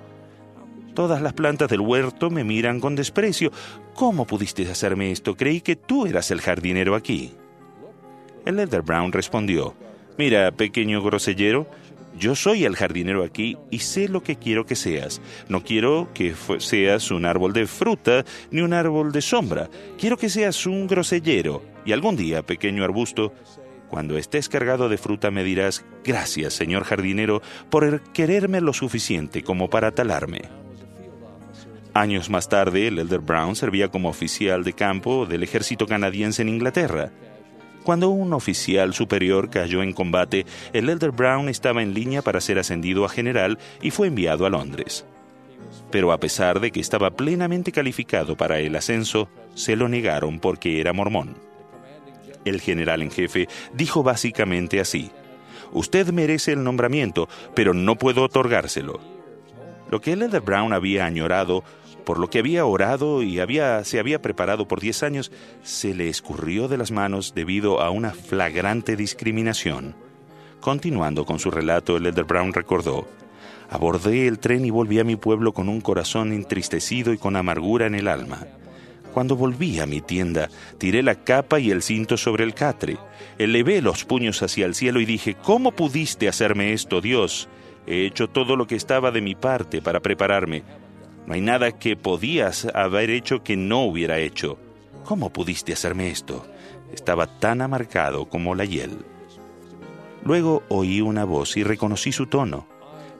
[0.94, 3.50] Todas las plantas del huerto me miran con desprecio.
[3.94, 5.36] ¿Cómo pudiste hacerme esto?
[5.36, 7.32] Creí que tú eras el jardinero aquí.
[8.44, 9.74] El Elder Brown respondió,
[10.18, 11.66] Mira, pequeño grosellero,
[12.18, 15.20] yo soy el jardinero aquí y sé lo que quiero que seas.
[15.48, 19.70] No quiero que seas un árbol de fruta ni un árbol de sombra.
[19.98, 21.62] Quiero que seas un grosellero.
[21.84, 23.32] Y algún día, pequeño arbusto,
[23.88, 29.68] cuando estés cargado de fruta me dirás, gracias, señor jardinero, por quererme lo suficiente como
[29.68, 30.42] para talarme.
[31.94, 36.48] Años más tarde, el Elder Brown servía como oficial de campo del ejército canadiense en
[36.48, 37.10] Inglaterra.
[37.82, 42.58] Cuando un oficial superior cayó en combate, el Elder Brown estaba en línea para ser
[42.58, 45.04] ascendido a general y fue enviado a Londres.
[45.90, 50.80] Pero a pesar de que estaba plenamente calificado para el ascenso, se lo negaron porque
[50.80, 51.36] era mormón.
[52.44, 55.10] El general en jefe dijo básicamente así,
[55.72, 59.00] Usted merece el nombramiento, pero no puedo otorgárselo.
[59.90, 61.64] Lo que el Elder Brown había añorado
[62.04, 66.08] por lo que había orado y había, se había preparado por diez años, se le
[66.08, 69.94] escurrió de las manos debido a una flagrante discriminación.
[70.60, 73.06] Continuando con su relato, el Elder Brown recordó,
[73.70, 77.86] Abordé el tren y volví a mi pueblo con un corazón entristecido y con amargura
[77.86, 78.46] en el alma.
[79.14, 82.98] Cuando volví a mi tienda, tiré la capa y el cinto sobre el catre,
[83.38, 87.48] elevé los puños hacia el cielo y dije, ¿Cómo pudiste hacerme esto, Dios?
[87.86, 90.62] He hecho todo lo que estaba de mi parte para prepararme,
[91.26, 94.58] no hay nada que podías haber hecho que no hubiera hecho.
[95.04, 96.46] ¿Cómo pudiste hacerme esto?
[96.92, 99.04] Estaba tan amargado como la hiel.
[100.24, 102.66] Luego oí una voz y reconocí su tono.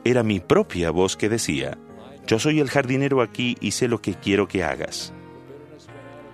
[0.05, 1.79] Era mi propia voz que decía,
[2.27, 5.13] yo soy el jardinero aquí y sé lo que quiero que hagas.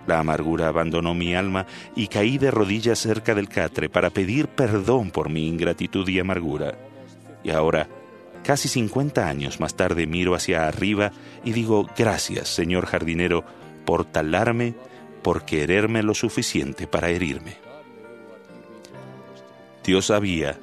[0.07, 5.11] La amargura abandonó mi alma y caí de rodillas cerca del catre para pedir perdón
[5.11, 6.79] por mi ingratitud y amargura.
[7.45, 7.89] Y ahora
[8.45, 11.13] Casi 50 años más tarde miro hacia arriba
[11.45, 13.45] y digo, gracias, señor jardinero,
[13.85, 14.75] por talarme,
[15.23, 17.57] por quererme lo suficiente para herirme.
[19.85, 20.59] Dios sabía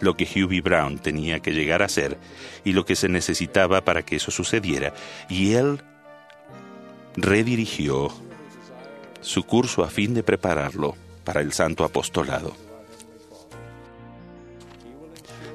[0.00, 2.18] lo que Hughie Brown tenía que llegar a ser
[2.64, 4.94] y lo que se necesitaba para que eso sucediera,
[5.28, 5.80] y él
[7.16, 8.10] redirigió
[9.20, 12.65] su curso a fin de prepararlo para el santo apostolado.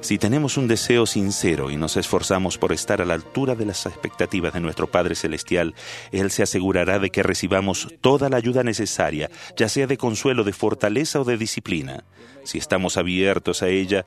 [0.02, 3.86] Si tenemos un deseo sincero y nos esforzamos por estar a la altura de las
[3.86, 5.76] expectativas de nuestro Padre Celestial,
[6.10, 10.52] Él se asegurará de que recibamos toda la ayuda necesaria, ya sea de consuelo, de
[10.52, 12.02] fortaleza o de disciplina.
[12.42, 14.04] Si estamos abiertos a ella,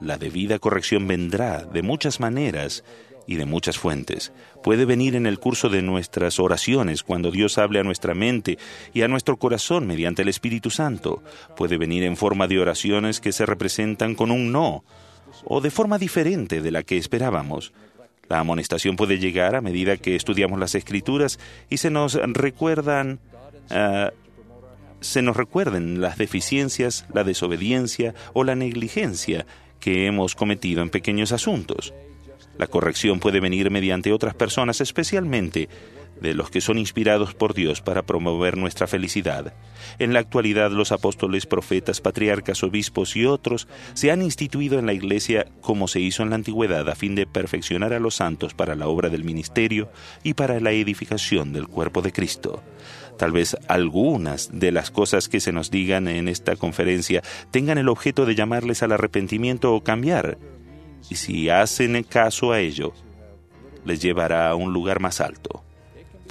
[0.00, 2.84] la debida corrección vendrá de muchas maneras
[3.26, 4.34] y de muchas fuentes.
[4.62, 8.58] Puede venir en el curso de nuestras oraciones, cuando Dios hable a nuestra mente
[8.92, 11.22] y a nuestro corazón mediante el Espíritu Santo.
[11.56, 14.84] Puede venir en forma de oraciones que se representan con un no
[15.44, 17.72] o de forma diferente de la que esperábamos.
[18.28, 23.20] La amonestación puede llegar a medida que estudiamos las escrituras y se nos recuerdan
[23.70, 24.10] ah,
[25.02, 29.46] se nos recuerden las deficiencias, la desobediencia o la negligencia
[29.80, 31.92] que hemos cometido en pequeños asuntos.
[32.56, 35.68] La corrección puede venir mediante otras personas, especialmente
[36.22, 39.52] de los que son inspirados por Dios para promover nuestra felicidad.
[39.98, 44.94] En la actualidad los apóstoles, profetas, patriarcas, obispos y otros se han instituido en la
[44.94, 48.76] Iglesia como se hizo en la antigüedad a fin de perfeccionar a los santos para
[48.76, 49.90] la obra del ministerio
[50.22, 52.62] y para la edificación del cuerpo de Cristo.
[53.18, 57.88] Tal vez algunas de las cosas que se nos digan en esta conferencia tengan el
[57.88, 60.38] objeto de llamarles al arrepentimiento o cambiar,
[61.10, 62.92] y si hacen caso a ello,
[63.84, 65.64] les llevará a un lugar más alto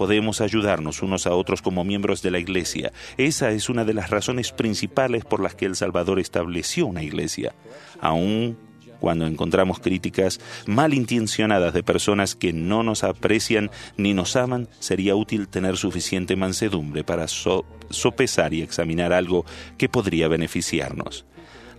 [0.01, 2.91] podemos ayudarnos unos a otros como miembros de la Iglesia.
[3.17, 7.53] Esa es una de las razones principales por las que El Salvador estableció una Iglesia.
[7.99, 8.57] Aún
[8.99, 15.47] cuando encontramos críticas malintencionadas de personas que no nos aprecian ni nos aman, sería útil
[15.47, 19.45] tener suficiente mansedumbre para sopesar y examinar algo
[19.77, 21.27] que podría beneficiarnos.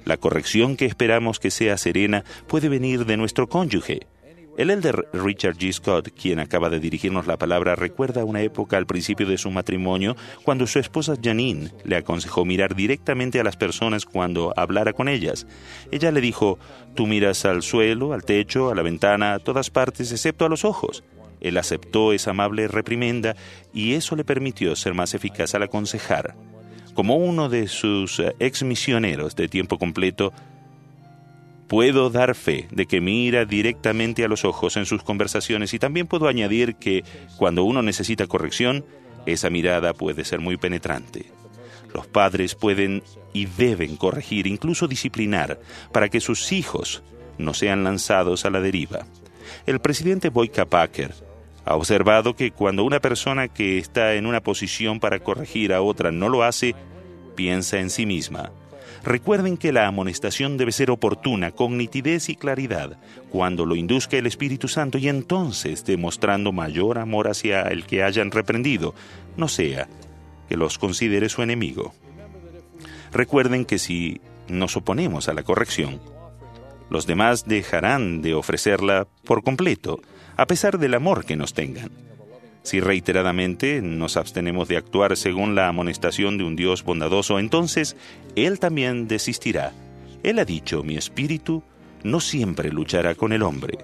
[0.04, 4.06] La corrección que esperamos que sea serena puede venir de nuestro cónyuge,
[4.58, 5.72] el elder Richard G.
[5.72, 10.14] Scott, quien acaba de dirigirnos la palabra, recuerda una época al principio de su matrimonio
[10.44, 15.46] cuando su esposa Janine le aconsejó mirar directamente a las personas cuando hablara con ellas.
[15.90, 16.58] Ella le dijo,
[16.94, 20.64] tú miras al suelo, al techo, a la ventana, a todas partes excepto a los
[20.64, 21.02] ojos.
[21.40, 23.34] Él aceptó esa amable reprimenda
[23.72, 26.36] y eso le permitió ser más eficaz al aconsejar.
[26.94, 30.32] Como uno de sus eh, ex misioneros de tiempo completo,
[31.72, 36.06] Puedo dar fe de que mira directamente a los ojos en sus conversaciones y también
[36.06, 37.02] puedo añadir que
[37.38, 38.84] cuando uno necesita corrección,
[39.24, 41.32] esa mirada puede ser muy penetrante.
[41.94, 45.60] Los padres pueden y deben corregir, incluso disciplinar,
[45.92, 47.02] para que sus hijos
[47.38, 49.06] no sean lanzados a la deriva.
[49.64, 51.14] El presidente Boyka Packer
[51.64, 56.12] ha observado que cuando una persona que está en una posición para corregir a otra
[56.12, 56.74] no lo hace,
[57.34, 58.52] piensa en sí misma
[59.04, 62.98] Recuerden que la amonestación debe ser oportuna, con nitidez y claridad,
[63.30, 68.30] cuando lo induzca el Espíritu Santo y entonces demostrando mayor amor hacia el que hayan
[68.30, 68.94] reprendido,
[69.36, 69.88] no sea
[70.48, 71.94] que los considere su enemigo.
[73.12, 76.00] Recuerden que si nos oponemos a la corrección,
[76.88, 80.00] los demás dejarán de ofrecerla por completo,
[80.36, 81.90] a pesar del amor que nos tengan.
[82.62, 87.96] Si reiteradamente nos abstenemos de actuar según la amonestación de un Dios bondadoso, entonces
[88.36, 89.72] Él también desistirá.
[90.22, 91.62] Él ha dicho, mi espíritu
[92.04, 93.78] no siempre luchará con el hombre.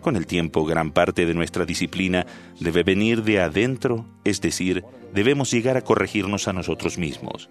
[0.00, 2.26] Con el tiempo, gran parte de nuestra disciplina
[2.60, 7.48] debe venir de adentro, es decir, debemos llegar a corregirnos a nosotros mismos.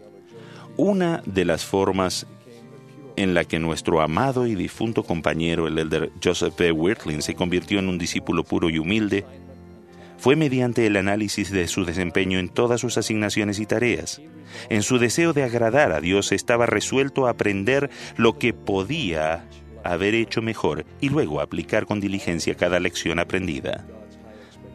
[0.75, 2.27] Una de las formas
[3.15, 6.71] en la que nuestro amado y difunto compañero, el elder Joseph P.
[6.71, 9.25] Wirtling, se convirtió en un discípulo puro y humilde,
[10.17, 14.21] fue mediante el análisis de su desempeño en todas sus asignaciones y tareas.
[14.69, 19.45] En su deseo de agradar a Dios estaba resuelto a aprender lo que podía
[19.83, 23.85] haber hecho mejor y luego aplicar con diligencia cada lección aprendida.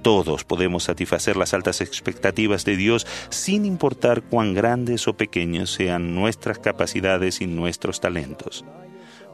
[0.02, 6.14] Todos podemos satisfacer las altas expectativas de Dios sin importar cuán grandes o pequeños sean
[6.14, 8.64] nuestras capacidades y nuestros talentos.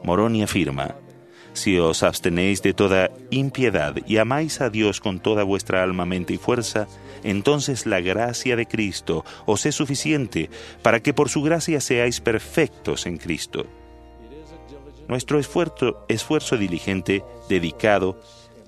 [0.03, 0.95] Moroni afirma,
[1.59, 6.33] si os abstenéis de toda impiedad y amáis a Dios con toda vuestra alma, mente
[6.33, 6.87] y fuerza,
[7.23, 10.49] entonces la gracia de Cristo os es suficiente
[10.81, 13.65] para que por su gracia seáis perfectos en Cristo.
[15.07, 18.21] Nuestro esfuerzo, esfuerzo diligente, dedicado,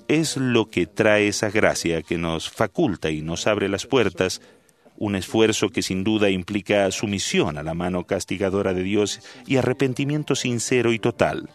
[0.07, 4.41] es lo que trae esa gracia que nos faculta y nos abre las puertas,
[4.97, 10.35] un esfuerzo que sin duda implica sumisión a la mano castigadora de Dios y arrepentimiento
[10.35, 11.49] sincero y total.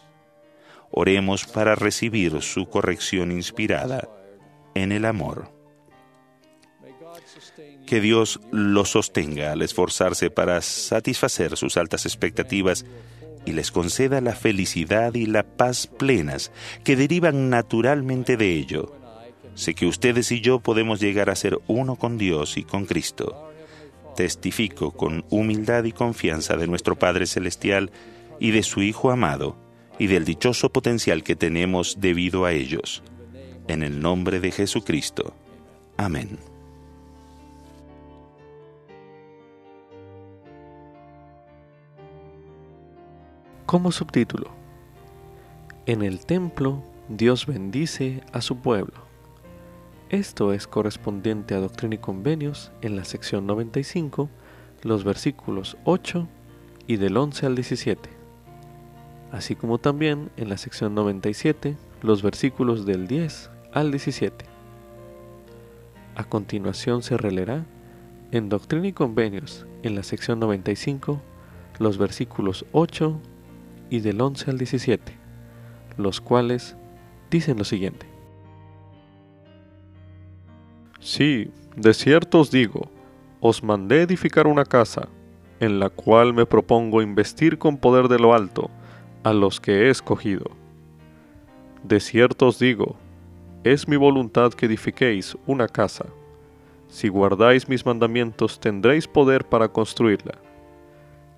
[0.91, 4.07] Oremos para recibir su corrección inspirada
[4.73, 5.51] en el amor.
[7.85, 12.85] Que Dios lo sostenga al esforzarse para satisfacer sus altas expectativas
[13.45, 16.51] y les conceda la felicidad y la paz plenas
[16.83, 18.93] que derivan naturalmente de ello.
[19.55, 23.51] Sé que ustedes y yo podemos llegar a ser uno con Dios y con Cristo.
[24.15, 27.91] Testifico con humildad y confianza de nuestro Padre Celestial
[28.39, 29.55] y de su Hijo amado,
[29.99, 33.03] y del dichoso potencial que tenemos debido a ellos.
[33.67, 35.33] En el nombre de Jesucristo.
[35.97, 36.37] Amén.
[43.65, 44.51] Como subtítulo,
[45.85, 49.07] En el templo Dios bendice a su pueblo.
[50.09, 54.29] Esto es correspondiente a Doctrina y Convenios en la sección 95,
[54.83, 56.27] los versículos 8
[56.87, 58.16] y del 11 al 17
[59.31, 64.45] así como también en la sección 97 los versículos del 10 al 17.
[66.15, 67.65] A continuación se releerá
[68.31, 71.21] en Doctrina y Convenios en la sección 95
[71.79, 73.19] los versículos 8
[73.89, 75.13] y del 11 al 17,
[75.97, 76.75] los cuales
[77.29, 78.07] dicen lo siguiente.
[80.99, 82.89] Sí, de cierto os digo,
[83.39, 85.07] os mandé edificar una casa,
[85.59, 88.69] en la cual me propongo investir con poder de lo alto,
[89.27, 90.45] a los que he escogido.
[91.83, 92.95] De cierto os digo,
[93.65, 96.05] es mi voluntad que edifiquéis una casa.
[96.87, 100.35] Si guardáis mis mandamientos tendréis poder para construirla.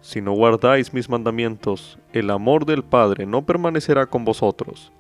[0.02, 4.91] Si no guardáis mis mandamientos, el amor del Padre no permanecerá con vosotros.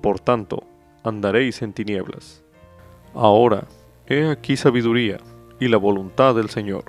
[0.00, 0.62] Por tanto,
[1.02, 2.44] andaréis en tinieblas.
[3.14, 3.66] Ahora,
[4.06, 5.18] he aquí sabiduría
[5.58, 6.84] y la voluntad del Señor.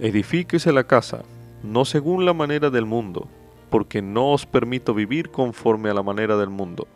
[0.00, 1.24] Edifíquese la casa,
[1.62, 3.28] no según la manera del mundo,
[3.70, 6.86] porque no os permito vivir conforme a la manera del mundo.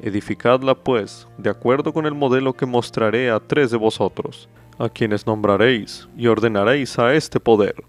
[0.00, 5.26] Edificadla pues, de acuerdo con el modelo que mostraré a tres de vosotros, a quienes
[5.26, 7.84] nombraréis y ordenaréis a este poder,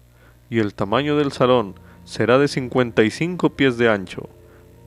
[0.50, 4.28] y el tamaño del salón será de 55 pies de ancho,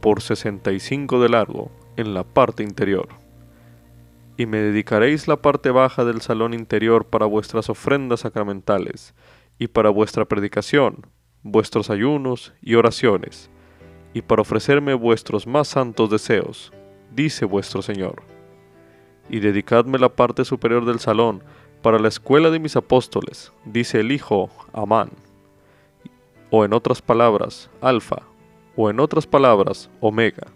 [0.02, 3.08] por 65 de largo, en la parte interior.
[4.38, 9.16] Y me dedicaréis la parte baja del salón interior para vuestras ofrendas sacramentales,
[9.58, 11.08] y para vuestra predicación,
[11.46, 13.52] vuestros ayunos y oraciones,
[14.14, 16.74] y para ofrecerme vuestros más santos deseos,
[17.14, 18.24] dice vuestro Señor.
[19.30, 21.44] Y dedicadme la parte superior del salón
[21.84, 25.12] para la escuela de mis apóstoles, dice el Hijo Amán,
[26.50, 28.24] o en otras palabras, Alfa,
[28.76, 30.48] o en otras palabras, Omega,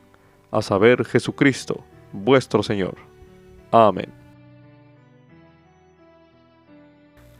[0.50, 2.96] a saber, Jesucristo, vuestro Señor.
[3.72, 4.19] Amén.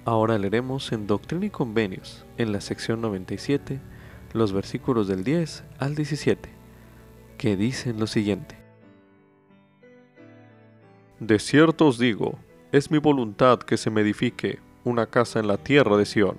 [0.06, 3.80] Ahora leeremos en Doctrina y Convenios, en la sección 97,
[4.34, 6.50] los versículos del 10 al 17,
[7.38, 8.58] que dicen lo siguiente.
[11.20, 12.40] De cierto os digo,
[12.72, 16.38] es mi voluntad que se me edifique una casa en la tierra de Sión,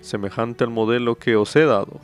[0.00, 2.00] semejante al modelo que os he dado.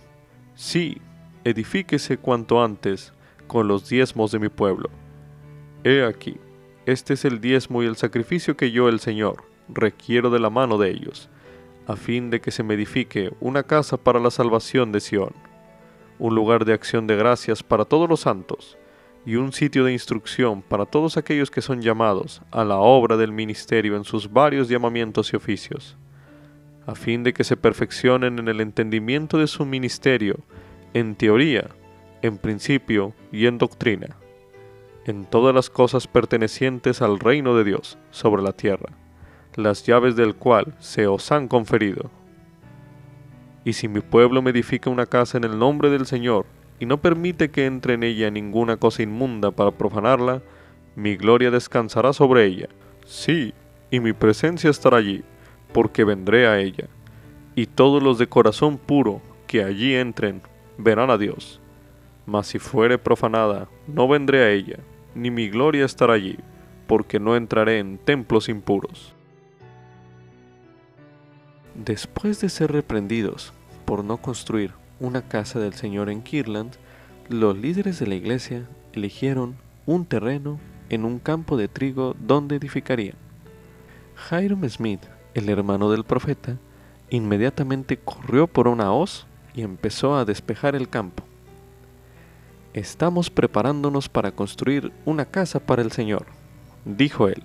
[0.54, 1.00] Sí,
[1.44, 3.14] edifíquese cuanto antes
[3.46, 4.90] con los diezmos de mi pueblo.
[5.82, 6.36] He aquí,
[6.84, 10.78] este es el diezmo y el sacrificio que yo, el Señor, requiero de la mano
[10.78, 11.28] de ellos,
[11.86, 15.32] a fin de que se me edifique una casa para la salvación de Sión,
[16.18, 18.78] un lugar de acción de gracias para todos los santos,
[19.26, 23.32] y un sitio de instrucción para todos aquellos que son llamados a la obra del
[23.32, 25.96] ministerio en sus varios llamamientos y oficios,
[26.86, 30.40] a fin de que se perfeccionen en el entendimiento de su ministerio,
[30.94, 31.68] en teoría,
[32.22, 34.16] en principio y en doctrina,
[35.04, 38.99] en todas las cosas pertenecientes al reino de Dios sobre la tierra,
[39.56, 42.10] las llaves del cual se os han conferido.
[43.64, 46.46] Y si mi pueblo me edifica una casa en el nombre del Señor,
[46.78, 50.42] y no permite que entre en ella ninguna cosa inmunda para profanarla,
[50.96, 52.68] mi gloria descansará sobre ella.
[53.04, 53.52] Sí,
[53.90, 55.22] y mi presencia estará allí,
[55.72, 56.88] porque vendré a ella.
[57.54, 60.40] Y todos los de corazón puro que allí entren
[60.78, 61.60] verán a Dios.
[62.24, 64.78] Mas si fuere profanada, no vendré a ella,
[65.14, 66.38] ni mi gloria estará allí,
[66.86, 69.14] porque no entraré en templos impuros.
[71.84, 73.54] Después de ser reprendidos
[73.86, 76.72] por no construir una casa del Señor en Kirland,
[77.30, 79.56] los líderes de la iglesia eligieron
[79.86, 80.60] un terreno
[80.90, 83.16] en un campo de trigo donde edificarían.
[84.30, 85.00] Hiram Smith,
[85.32, 86.58] el hermano del profeta,
[87.08, 91.24] inmediatamente corrió por una hoz y empezó a despejar el campo.
[92.74, 96.26] Estamos preparándonos para construir una casa para el Señor,
[96.84, 97.42] dijo él,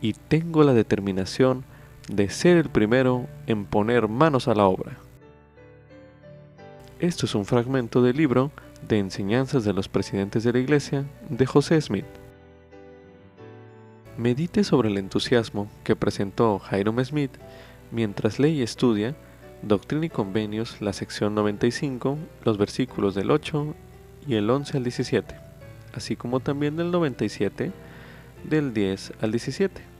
[0.00, 1.66] y tengo la determinación
[2.08, 4.96] de ser el primero en poner manos a la obra.
[7.00, 8.50] Esto es un fragmento del libro
[8.86, 12.06] de Enseñanzas de los Presidentes de la Iglesia de José Smith.
[14.16, 17.32] Medite sobre el entusiasmo que presentó Hiram Smith
[17.90, 19.14] mientras lee y estudia
[19.62, 23.74] Doctrina y Convenios, la sección 95, los versículos del 8
[24.26, 25.34] y el 11 al 17,
[25.94, 27.72] así como también del 97,
[28.44, 29.95] del 10 al 17.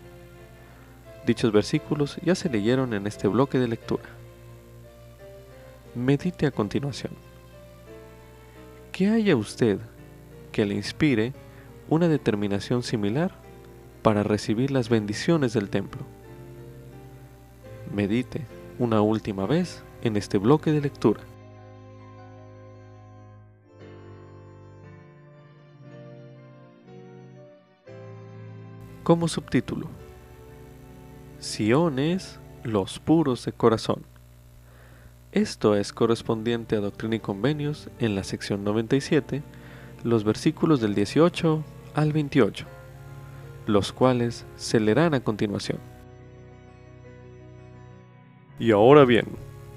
[1.26, 4.04] Dichos versículos ya se leyeron en este bloque de lectura.
[5.96, 7.14] Medite a continuación.
[8.92, 9.80] ¿Qué haya usted
[10.52, 11.32] que le inspire
[11.88, 13.32] una determinación similar
[14.02, 16.02] para recibir las bendiciones del templo?
[17.92, 18.42] Medite
[18.78, 21.22] una última vez en este bloque de lectura.
[29.02, 29.88] Como subtítulo,
[31.46, 34.02] Siones, los puros de corazón.
[35.30, 39.44] Esto es correspondiente a Doctrina y Convenios en la sección 97,
[40.02, 41.62] los versículos del 18
[41.94, 42.66] al 28,
[43.68, 45.78] los cuales se leerán a continuación.
[48.58, 49.26] Y ahora bien,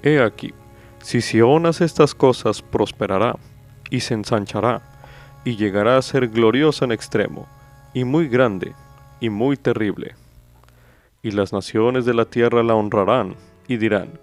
[0.02, 0.52] he aquí,
[1.00, 3.38] si Sion hace estas cosas, prosperará,
[3.90, 4.82] y se ensanchará,
[5.44, 7.46] y llegará a ser gloriosa en extremo,
[7.94, 8.74] y muy grande,
[9.20, 10.16] y muy terrible.
[11.22, 13.36] Y las naciones de la tierra la honrarán,
[13.68, 14.18] y dirán,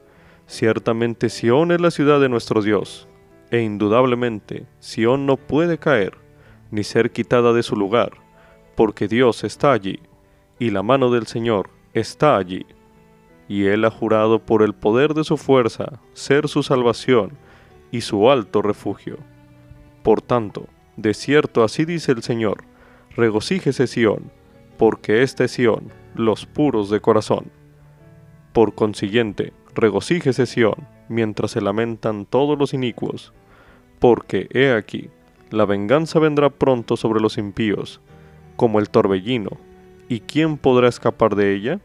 [0.48, 3.08] Ciertamente Sión es la ciudad de nuestro Dios,
[3.52, 6.18] e indudablemente Sión no puede caer,
[6.72, 8.14] ni ser quitada de su lugar,
[8.76, 10.00] porque Dios está allí,
[10.58, 12.66] y la mano del Señor está allí.
[13.50, 17.38] Y Él ha jurado por el poder de su fuerza ser su salvación
[17.92, 19.18] y su alto refugio.
[20.04, 22.64] Por tanto, de cierto así dice el Señor,
[23.16, 24.32] regocíjese Sión,
[24.78, 27.52] porque este es Sión, los puros de corazón.
[28.54, 33.34] Por consiguiente, regocíjese Sión, mientras se lamentan todos los inicuos,
[34.00, 35.10] porque he aquí,
[35.50, 38.02] la venganza vendrá pronto sobre los impíos,
[38.56, 39.52] como el torbellino,
[40.10, 41.80] ¿y quién podrá escapar de ella?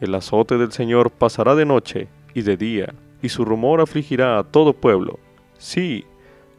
[0.00, 4.44] El azote del Señor pasará de noche y de día, y su rumor afligirá a
[4.44, 5.18] todo pueblo.
[5.58, 6.04] Sí,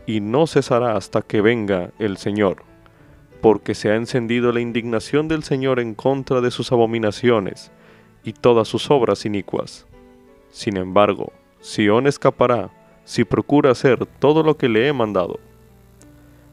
[0.06, 2.64] y no cesará hasta que venga el Señor,
[3.44, 7.74] porque se ha encendido la indignación del Señor en contra de sus abominaciones
[8.24, 9.86] y todas sus obras inicuas.
[10.50, 12.70] Sin embargo, Sión escapará
[13.04, 15.42] si procura hacer todo lo que le he mandado.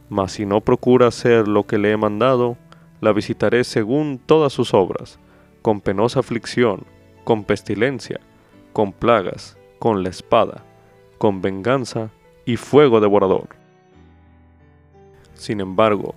[0.09, 2.57] Mas si no procura hacer lo que le he mandado,
[3.01, 5.21] la visitaré según todas sus obras,
[5.63, 6.83] con penosa aflicción,
[7.23, 8.19] con pestilencia,
[8.73, 10.65] con plagas, con la espada,
[11.19, 12.11] con venganza
[12.45, 13.51] y fuego devorador.
[15.35, 16.17] Sin embargo,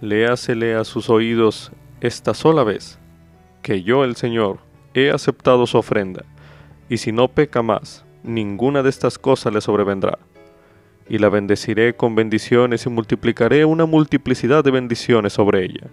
[0.00, 2.98] léasele a sus oídos esta sola vez,
[3.62, 4.58] que yo el Señor
[4.94, 6.24] he aceptado su ofrenda,
[6.88, 10.18] y si no peca más, ninguna de estas cosas le sobrevendrá.
[11.08, 15.88] Y la bendeciré con bendiciones y multiplicaré una multiplicidad de bendiciones sobre ella,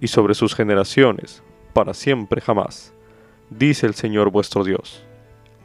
[0.00, 1.42] y sobre sus generaciones,
[1.72, 2.94] para siempre jamás,
[3.50, 5.04] dice el Señor vuestro Dios.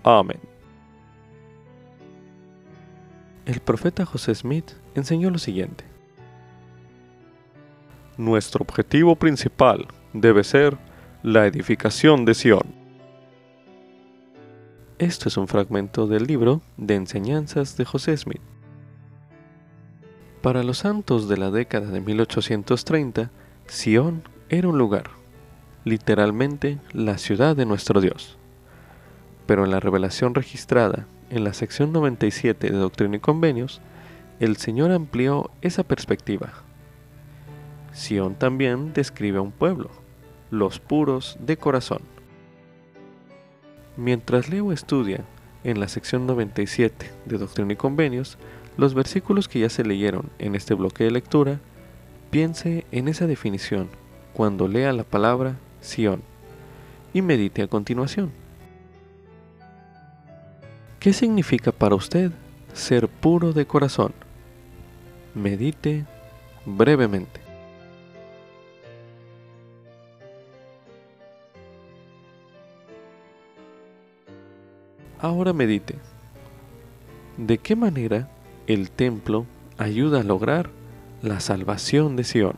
[0.03, 0.53] Amén.
[3.45, 5.83] el profeta José Smith enseñó lo siguiente.
[8.17, 10.77] Nuestro objetivo principal debe ser
[11.23, 12.75] la edificación de Sion.
[14.99, 18.41] Esto es un fragmento del libro de enseñanzas de José Smith.
[20.43, 23.31] Para los santos de la década de 1830,
[23.65, 25.09] Sion era un lugar,
[25.83, 28.37] literalmente la ciudad de nuestro Dios.
[29.47, 33.81] Pero en la revelación registrada en la sección 97 de Doctrina y Convenios,
[34.39, 36.53] el Señor amplió esa perspectiva.
[37.93, 39.89] Sion también describe a un pueblo,
[40.51, 42.01] los puros de corazón.
[43.95, 45.23] Mientras Leo estudia
[45.63, 48.37] en la sección 97 de Doctrina y Convenios,
[48.75, 51.59] los versículos que ya se leyeron en este bloque de lectura,
[52.31, 53.87] piense en esa definición
[54.33, 56.23] cuando lea la palabra Sion
[57.13, 58.31] y medite a continuación.
[60.99, 62.31] ¿Qué significa para usted
[62.73, 64.13] ser puro de corazón?
[65.35, 66.05] Medite
[66.65, 67.42] brevemente.
[75.23, 75.95] Ahora medite.
[77.37, 78.27] ¿De qué manera
[78.67, 79.45] el templo
[79.77, 80.69] ayuda a lograr
[81.21, 82.57] la salvación de Sion?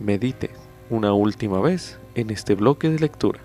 [0.00, 0.50] Medite
[0.90, 3.38] una última vez en este bloque de lectura.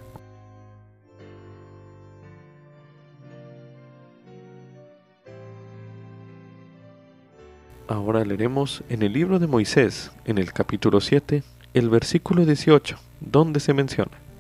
[7.88, 11.44] Ahora leeremos en el libro de Moisés, en el capítulo 7,
[11.76, 14.31] el versículo 18, donde se menciona.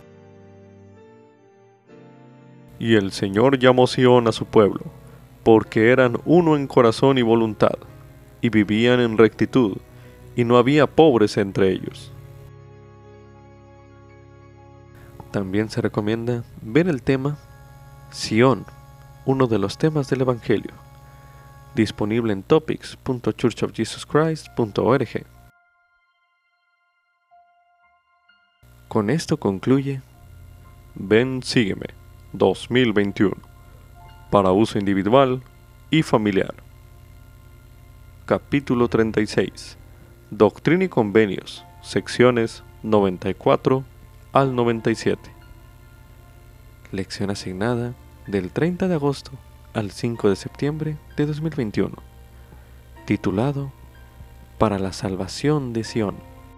[2.81, 4.81] Y el Señor llamó Sión a su pueblo,
[5.43, 7.77] porque eran uno en corazón y voluntad,
[8.41, 9.77] y vivían en rectitud,
[10.35, 12.11] y no había pobres entre ellos.
[15.29, 17.37] También se recomienda ver el tema
[18.09, 18.65] Sión,
[19.27, 20.73] uno de los temas del Evangelio
[21.75, 25.25] disponible en topics.churchofjesuschrist.org.
[28.87, 30.01] Con esto concluye
[30.95, 32.00] Ven Sígueme
[32.33, 33.35] 2021
[34.29, 35.41] para uso individual
[35.89, 36.53] y familiar.
[38.25, 39.77] Capítulo 36
[40.29, 43.83] Doctrina y Convenios, secciones 94
[44.31, 45.19] al 97.
[46.93, 47.93] Lección asignada
[48.27, 49.31] del 30 de agosto
[49.73, 51.95] al 5 de septiembre de 2021,
[53.05, 53.73] titulado
[54.57, 56.30] Para la salvación de Sion.